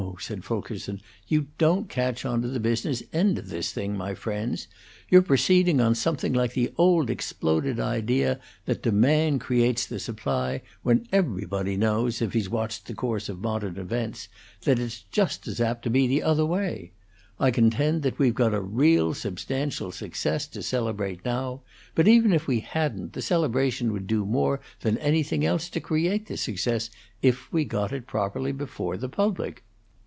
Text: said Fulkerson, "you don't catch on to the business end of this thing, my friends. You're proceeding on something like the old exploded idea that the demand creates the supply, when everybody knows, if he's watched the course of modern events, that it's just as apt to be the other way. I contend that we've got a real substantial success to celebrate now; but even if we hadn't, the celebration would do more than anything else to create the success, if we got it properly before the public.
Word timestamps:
said 0.19 0.43
Fulkerson, 0.43 0.99
"you 1.27 1.47
don't 1.59 1.87
catch 1.87 2.25
on 2.25 2.41
to 2.41 2.47
the 2.47 2.59
business 2.59 3.01
end 3.13 3.37
of 3.39 3.47
this 3.49 3.71
thing, 3.71 3.95
my 3.95 4.13
friends. 4.15 4.67
You're 5.09 5.21
proceeding 5.21 5.79
on 5.79 5.93
something 5.95 6.33
like 6.33 6.53
the 6.53 6.73
old 6.77 7.09
exploded 7.11 7.79
idea 7.79 8.39
that 8.65 8.81
the 8.83 8.89
demand 8.91 9.41
creates 9.41 9.85
the 9.85 9.99
supply, 9.99 10.63
when 10.83 11.07
everybody 11.11 11.77
knows, 11.77 12.19
if 12.21 12.33
he's 12.33 12.49
watched 12.49 12.85
the 12.87 12.93
course 12.95 13.29
of 13.29 13.39
modern 13.41 13.77
events, 13.77 14.27
that 14.63 14.79
it's 14.79 15.01
just 15.11 15.47
as 15.47 15.61
apt 15.61 15.83
to 15.83 15.89
be 15.91 16.07
the 16.07 16.23
other 16.23 16.45
way. 16.47 16.91
I 17.39 17.49
contend 17.51 18.01
that 18.03 18.19
we've 18.19 18.35
got 18.35 18.53
a 18.53 18.61
real 18.61 19.13
substantial 19.13 19.91
success 19.91 20.45
to 20.47 20.61
celebrate 20.61 21.23
now; 21.23 21.61
but 21.95 22.07
even 22.07 22.33
if 22.33 22.47
we 22.47 22.59
hadn't, 22.59 23.13
the 23.13 23.21
celebration 23.21 23.93
would 23.93 24.07
do 24.07 24.25
more 24.25 24.59
than 24.81 24.97
anything 24.97 25.45
else 25.45 25.69
to 25.69 25.79
create 25.79 26.25
the 26.25 26.37
success, 26.37 26.89
if 27.21 27.53
we 27.53 27.63
got 27.63 27.93
it 27.93 28.07
properly 28.07 28.51
before 28.51 28.97
the 28.97 29.09
public. 29.09 29.63